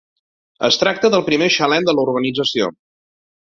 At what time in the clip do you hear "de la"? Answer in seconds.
1.91-2.07